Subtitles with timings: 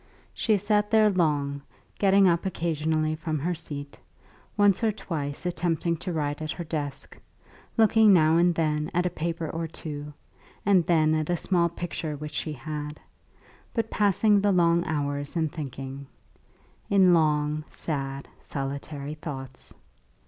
[0.33, 1.61] She sat there long,
[1.99, 3.99] getting up occasionally from her seat,
[4.57, 7.19] once or twice attempting to write at her desk,
[7.77, 10.11] looking now and then at a paper or two,
[10.65, 12.99] and then at a small picture which she had,
[13.75, 16.07] but passing the long hours in thinking,
[16.89, 19.71] in long, sad, solitary thoughts.